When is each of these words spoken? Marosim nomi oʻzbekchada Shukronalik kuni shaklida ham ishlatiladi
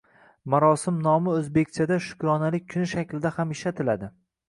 Marosim 0.53 0.97
nomi 1.09 1.35
oʻzbekchada 1.35 2.01
Shukronalik 2.09 2.69
kuni 2.75 2.91
shaklida 2.97 3.37
ham 3.41 3.57
ishlatiladi 3.61 4.15